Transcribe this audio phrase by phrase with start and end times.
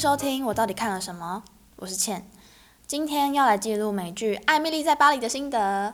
[0.00, 1.44] 收听我到底看了什么？
[1.76, 2.26] 我是倩，
[2.86, 5.92] 今天要来记录美剧《艾米丽在巴黎》的心得。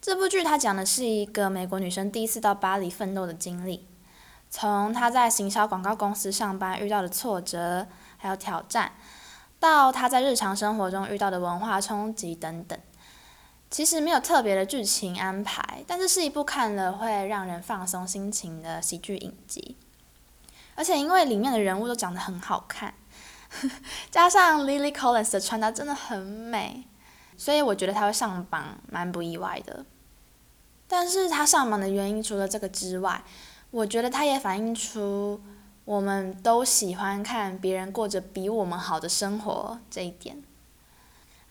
[0.00, 3.88] 这部剧它讲的是一个美国女生第一次到巴黎奋斗的经历，
[4.48, 8.92] 从她在行销广告公司上班遇到的挫折还有挑战，
[9.58, 12.78] 到她在日常生活中遇到的文化冲击等等。
[13.68, 19.76] 其实没有特别的剧情安排，但是是一部看了会让人放松心情的喜剧影集。
[20.76, 22.94] 而且因为里面的人物都长得很好看，
[24.12, 26.84] 加上 Lily Collins 的穿搭真的很美，
[27.36, 29.84] 所以我觉得她会上榜蛮不意外的。
[30.86, 33.24] 但是她上榜的原因除了这个之外，
[33.70, 35.40] 我觉得她也反映出
[35.84, 40.42] 我们都喜欢看别人过着比我们好的生活这一点。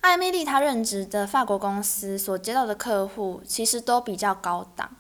[0.02, 4.96] 艾米丽她任职的法国公司所接到的客户其实都比较高档。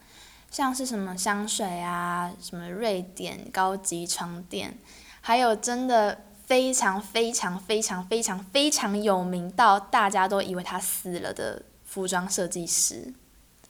[0.55, 4.79] 像是什么香水啊，什么瑞典高级床垫，
[5.19, 13.13] 还有真的非常非常非常非常非常有名到大家都以为他死了的服装设计师。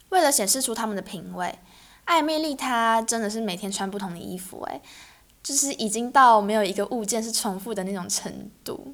[0.09, 1.57] 为了显示出他们的品味，
[2.03, 4.79] 艾米丽她真的是每天穿不同的衣服，诶，
[5.41, 8.93] 就是已经到没有一个物件是重复的那种程度。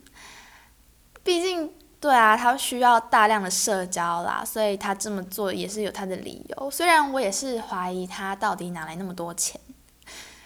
[2.02, 6.72] 对啊，他需要大量的社交啦，所以他这么做也是有他的理由。
[6.72, 9.62] 虽然我也是怀疑他到底哪来那么多钱，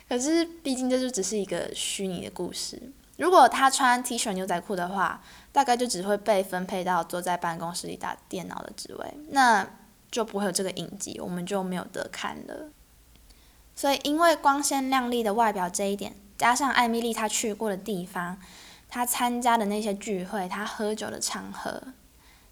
[0.10, 2.92] 可是毕竟这就只是一个虚拟的故事。
[3.16, 9.66] 如果他穿 T 恤牛仔裤的话，大概就只会被分配到坐在办公室里打电脑的职位，那
[10.12, 12.70] 就不会有这个影集，我们就没有得看了。
[13.74, 18.38] 所以因为光鲜亮丽的外表这一点，加上艾米丽她去过的地方。
[18.96, 21.84] 他参加的那些聚会，他喝酒的场合，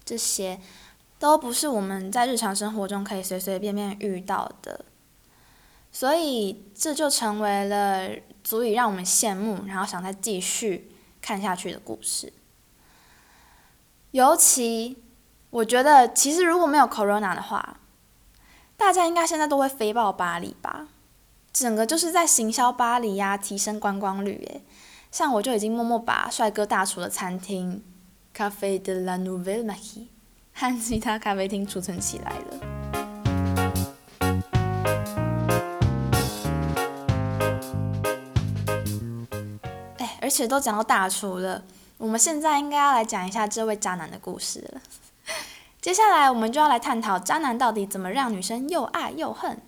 [0.04, 0.60] 这些
[1.18, 4.84] 都不是我们在日常生活中可以随随便便遇到的，
[5.90, 8.10] 所以这就成为了
[8.42, 12.30] 足以让我们羡慕，然后想再继续看下去的故事。
[14.10, 15.02] 尤其，
[15.48, 17.80] 我觉得其实如果没有 Corona 的话，
[18.76, 20.88] 大家应该现在都会飞到巴黎吧？
[21.54, 24.62] 整个就是在行销巴黎呀，提升观光率，诶。
[25.14, 27.84] 像我就已经默默把帅哥大厨的餐厅
[28.32, 30.08] 咖啡的 La Nouvelle m a q u
[30.52, 32.58] 和其他咖啡厅储存起来了。
[39.98, 41.62] 哎，而且都讲到大厨了，
[41.98, 44.80] 我们现在应该要来讲一下这位渣男的故事了。
[45.80, 49.62] 接下来我们就要来探讨渣男到底怎么让女生又爱又恨。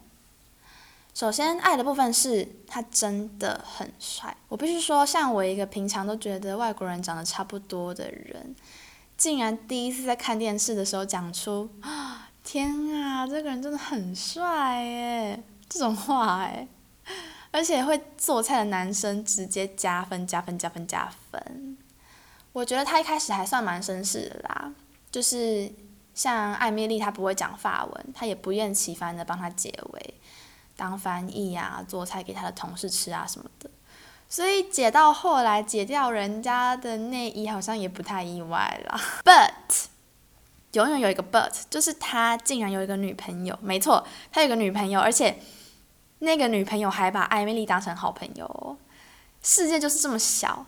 [1.17, 4.37] 首先，爱的部分是他真的很帅。
[4.49, 8.55] 我必须说，像我一个平常都觉得外国人长得差不多的人，
[9.17, 15.43] 竟然第一次在看电视的时候讲出啊， 天啊，这个人真的很帅耶！
[15.71, 16.69] 这种话哎，
[17.51, 21.79] 而且会做菜的男生直接加分、加分、加分、加分。
[22.53, 24.71] 我觉得他一开始还算蛮绅士的啦，
[25.11, 25.73] 就是
[26.13, 30.15] 像艾米丽，她不会讲法文，他也不厌其烦的帮他解围。
[30.77, 33.71] 当翻译啊，做菜给他的同事吃啊什么的，
[34.29, 39.01] 所以解到后来解掉人家的内衣好像也不太意外了。
[39.25, 39.87] But，
[40.73, 43.59] 永远有一个 But，就是他竟然有一个女朋友。
[43.63, 45.41] 没错，他有个女朋友，而且
[46.19, 48.77] 那个女朋友还把艾米丽当成好朋友。
[49.43, 50.67] 世界就是这么小。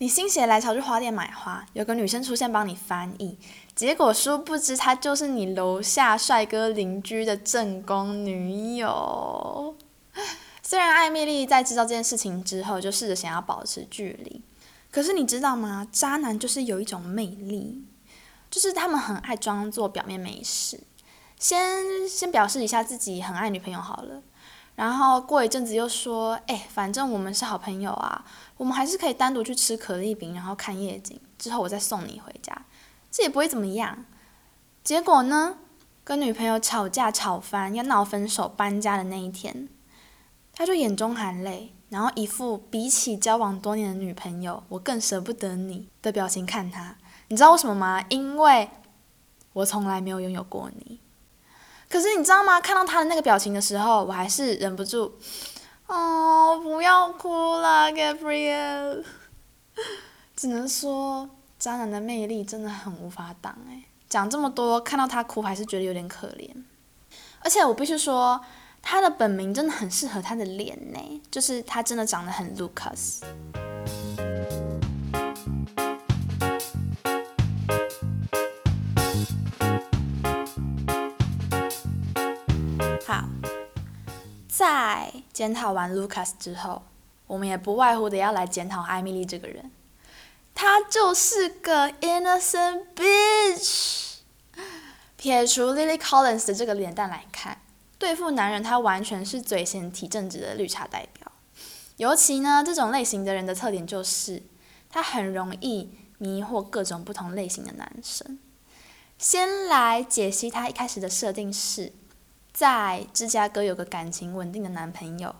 [0.00, 3.36] 你心血来潮去花店买花，有个女生出现帮你翻译，
[3.74, 9.74] 结果殊不知她就是你楼下帅哥邻居的正宫女友。
[10.62, 14.40] 虽然艾米丽在知道这件事情之后，就试着想要保持距离，
[14.92, 15.88] 可是你知道吗？
[15.90, 17.82] 渣男就是有一种魅力，
[18.48, 20.78] 就是他们很爱装作表面没事，
[21.40, 24.22] 先先表示一下自己很爱女朋友好了。
[24.78, 28.24] 然后过一阵子又说，哎，反正我们是好朋友啊，
[28.56, 32.56] 我们还是可以单独去吃可丽饼，然后看夜景，之后我再送你回家，
[33.10, 34.04] 这也不会怎么样。
[34.84, 35.56] 结果呢，
[36.04, 39.68] 跟女朋友吵架吵翻，要闹分手搬家的那一天，
[40.52, 46.94] 他就眼中含泪，然后一副比起交往多年的女朋友，我更舍不得你的表情看他。
[47.26, 48.04] 你知道为什么吗？
[48.10, 48.70] 因为
[49.54, 51.00] 我从来没有拥有过你。
[51.88, 52.60] 可是你知道吗？
[52.60, 55.12] 看到他的那个表情的时候，我还是忍不住，
[55.86, 59.02] 哦，不要哭了，Gabriel。
[60.36, 63.84] 只能说，渣男的魅力真的很无法挡哎。
[64.08, 66.50] 讲这么多，看到他哭还是觉得有点可怜。
[67.40, 68.40] 而且我必须说，
[68.82, 73.20] 他的本名真的很适合他的脸呢，就是他真的长得很 Lucas。
[84.68, 86.82] 在检讨完 Lucas 之后，
[87.26, 89.70] 我们也不外乎的要来检讨艾米丽这个人，
[90.54, 94.16] 她就是个 innocent bitch。
[95.16, 97.62] 撇除 Lily Collins 的这个脸蛋来看，
[97.98, 101.32] 对付男人她完全是嘴贤体正直的绿茶代表。
[101.96, 104.42] 尤其呢，这种类型的人的特点就是，
[104.90, 108.38] 他很容易迷惑各种不同类型的男生。
[109.16, 111.90] 先来解析他一开始的设定是，
[112.58, 115.32] 在芝加哥有个感情稳定的男朋友，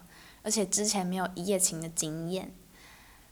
[0.44, 2.54] 而且之前没有一夜情的经验。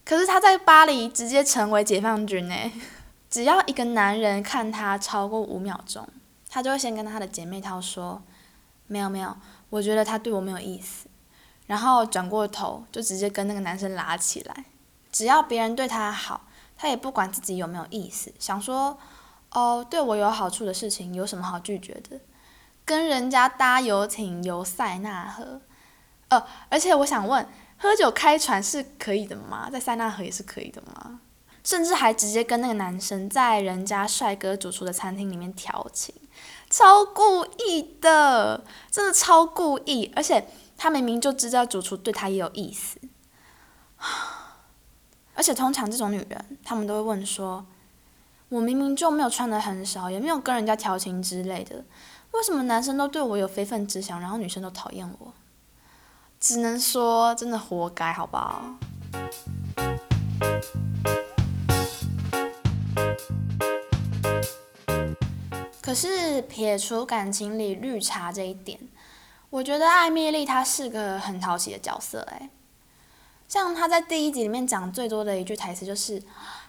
[0.05, 2.73] 可是他在巴黎直接成为解放军呢，
[3.31, 6.05] 只要一个男人看他超过五秒钟，
[6.49, 8.21] 他就会先跟他的姐妹淘说
[8.89, 9.37] ：“没有没有，
[9.71, 11.07] 我觉得他对我没有意思。”
[11.69, 14.65] 然后转过头就直接跟那个男生拉起来。
[15.13, 18.99] 只要别人对他好，他也不管自己有没有意思，想说。
[19.53, 22.21] 哦，对我有好处的事情有什么好拒绝的？
[22.87, 25.61] 跟人家搭游艇游塞纳河，
[26.29, 27.47] 呃，而且我想问，
[27.77, 29.69] 喝酒开船是可以的吗？
[29.69, 31.21] 在塞纳河也是可以的吗？
[31.65, 36.15] 甚至还直接跟那个男生在人家帅哥主厨的餐厅里面调情，
[36.71, 40.13] 超故意的，真的超故意！
[40.15, 40.47] 而且
[40.79, 43.01] 他明明就知道主厨对他也有意思，
[45.35, 47.67] 而且通常这种女人，他们都会问说。
[48.49, 51.85] 我明明就没有穿的很少，也没有跟人家调情之类的，
[52.37, 55.33] 为什么男生都对我有非分之想，然后女生都讨厌我？
[56.39, 58.77] 只能说真的活该，好不好？
[65.81, 68.79] 可是撇除感情里绿茶这一点，
[69.49, 72.51] 我觉得艾米丽她是个很讨喜的角色诶，
[73.49, 76.23] 像她在第一集里面讲最多的一句台词就是。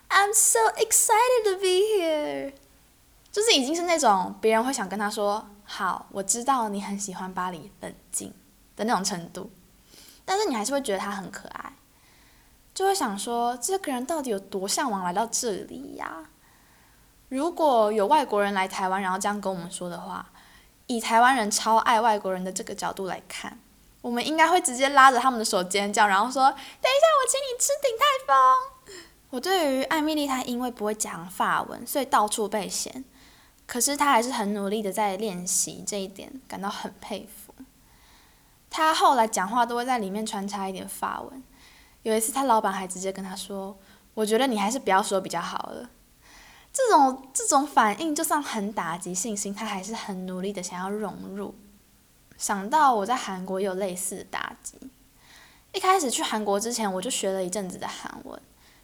[0.10, 2.54] I'm so excited to be here，
[3.30, 8.34] 就是已经是那种别人会想跟他说“好，我知道你很喜欢巴黎，冷静”
[8.78, 9.52] 的那种程度，
[10.24, 11.74] 但是你还是会觉得他很可爱，
[12.74, 16.30] 就会想说这个人到底有多向往来到这里呀？
[17.28, 20.32] 如果有外国人来台湾，然后这样跟我们说的话，
[20.88, 23.60] 以台湾人超爱外国人的这个角度来看，
[24.02, 28.96] 我们应该会直接拉着他们的手尖叫，然后说：“等一下，我请你吃鼎泰丰。”
[29.32, 33.04] 我对于艾米丽，她因为不会讲法文，所以到处被嫌。
[33.68, 37.54] 可是他还是很努力的在练习这一点，感到很佩服。
[38.70, 41.44] 他后来讲话都会在里面穿插一点法文。
[42.04, 43.78] 有一次，他老板还直接跟他说
[44.16, 45.90] ：“我觉得你还是不要说比较好了。”
[46.72, 51.54] 这种这种反应，就算很打击信心，他还是很努力的想要融入。
[52.38, 54.78] 想到我在韩国也有类似的打击。
[55.74, 58.40] 一开始去韩国之前，我就学了一阵子的韩文。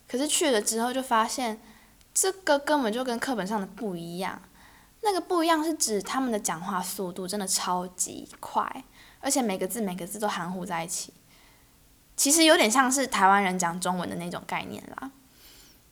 [0.07, 1.61] 可是去了之后就发现，
[2.13, 4.41] 这个根本就跟课本上的不一样。
[5.03, 8.83] 那个不一样是指他们的讲话速度真的超级快，
[9.19, 11.13] 而且每个字每个字都含糊在一起。
[12.15, 15.11] 其实有点像是台湾人讲中文的那种概念啦。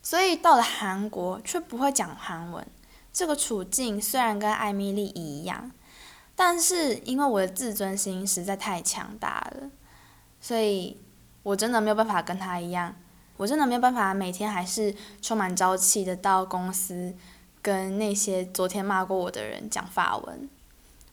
[0.02, 2.66] 所以到了韩国却不会讲韩文，
[3.12, 5.72] 这个处境虽然跟艾米丽一样，
[6.36, 9.69] 但是因为我的自尊心实在太强大了，
[10.40, 10.98] 所以
[11.44, 12.96] 我真的没有办法跟他一样。
[13.38, 17.16] 我真的没有办法每天还是充满朝气的到公司，
[17.62, 20.50] 跟那些昨天骂过我的人讲法文。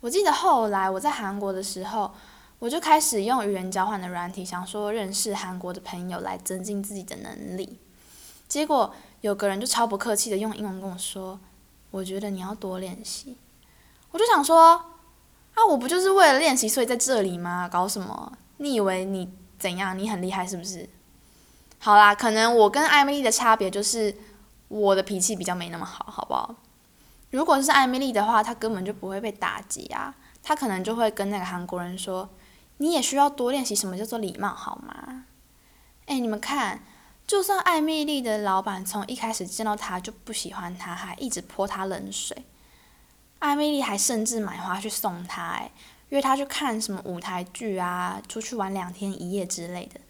[0.01, 2.13] 我记得后来我在韩国的时候，
[2.59, 7.79] 我就开始用语言交换的软体，想说认识韩国的朋友来增进自己的能力。
[8.49, 11.39] 结果有个人就超不客气的用英文跟我说
[11.91, 13.37] ：“我觉得你要多练习。”
[14.11, 14.75] 我就想说
[15.55, 17.69] ：“啊，我不就是为了练习所以在这里吗？
[17.69, 18.33] 搞什么？
[18.57, 19.29] 你以为你
[19.59, 19.99] 怎样？
[19.99, 20.89] 你很厉害是不是？”
[21.81, 24.15] 好啦，可能我跟艾米丽的差别就是
[24.69, 26.55] 我的脾气比较没那么好，好不好？
[27.31, 32.29] 如果是艾米丽的话，她根本就不会被打击啊，她可能就会跟那个韩国人说
[32.79, 35.25] ：“你也需要多练习什么叫做礼貌，好吗？”
[36.07, 36.83] 哎，你们看，
[37.27, 42.45] 就算艾米丽的老板从一开始见到她就不喜欢她，还一直泼她冷水，
[43.41, 45.71] 艾米丽还甚至买花去送她，哎，
[46.09, 50.01] 约她去看什么舞台剧啊，出去玩两天一夜之类的。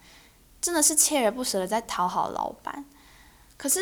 [0.60, 2.84] 真的是锲而不舍的在讨好老板，
[3.56, 3.80] 可是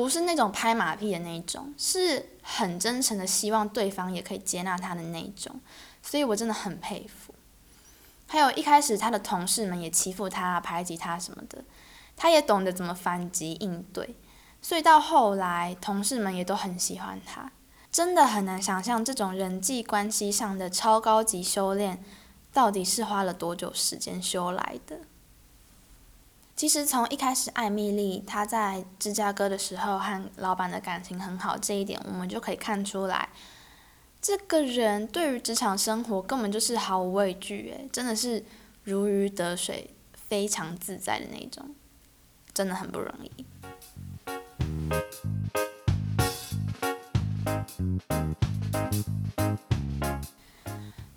[0.00, 5.60] 不是那种拍马屁的那一种，是很真诚的希望对方也可以接纳他的那一种，
[6.02, 7.34] 所以我真的很佩服。
[8.26, 11.62] 还有一开始他的同事们也欺负他、排挤他什么的，
[12.16, 14.16] 他也懂得怎么反击应对，
[14.62, 17.52] 所以到后来同事们也都很喜欢他。
[17.92, 22.02] 真的很难想象这种人际关系上的超高级修炼，
[22.52, 25.00] 到底是花了多久时间修来的。
[26.60, 33.30] 其实从一开始，艾米丽她在芝加哥的时候和老板的感情很好，这一点我们就可以看出来，
[34.20, 38.44] 这个人对于职场生活根本就是毫无畏惧，诶，真的是
[38.84, 41.74] 如鱼得水，非常自在的那种，
[42.52, 43.46] 真的很不容易。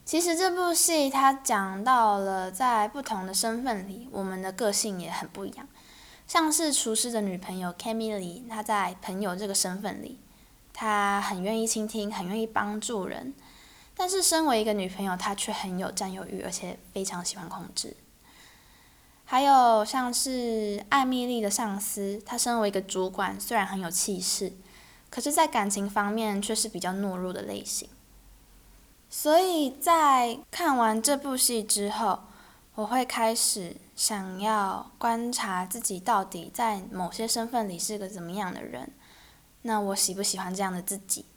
[0.06, 5.68] 其实这部戏它讲到了在不同的身份里，我们的个性也很不一样。
[6.28, 10.20] 像是厨师的女朋友 Camille，她在朋友这个身份里，
[10.74, 13.34] 她很愿意倾听，很愿意帮助人。
[13.96, 17.96] 但是身为一个女朋友，她却很有占有欲，而且非常喜欢控制。
[19.26, 24.52] 还有像是艾米丽的上司，她身为一个主管，虽然很有气势，
[25.10, 27.88] 可是在感情方面却是比较懦弱的类型。
[29.16, 32.24] 所以在看完这部戏之后，
[32.74, 38.92] 我会开始想要观察自己到底在某些身份里是个怎么样的人。
[39.62, 41.28] 那我喜不喜欢这样的自己？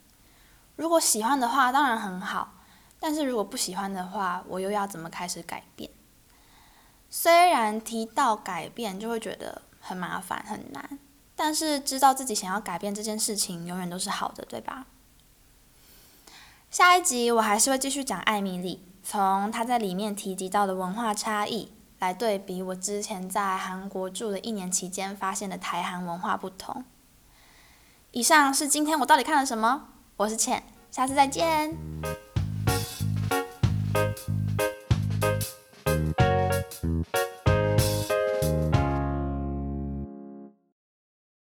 [0.76, 2.48] 如果喜欢的话，当然很好；
[2.98, 5.90] 但是如果不喜欢的话，我又要怎么开始改变？
[7.10, 10.98] 虽然提到改变就会觉得很麻烦很难，
[11.36, 14.86] 但是知道自己想要改变这件事情，永远都是好的，对吧？
[16.76, 26.84] 下一集我还是会继续讲艾米丽，从她在里面提及到的文化差异来对比我之前在韩国住的一年期间发现的台韩文化不同。
[28.10, 29.88] 以上是今天我到底看了什么？
[30.18, 31.74] 我是倩，下次再见。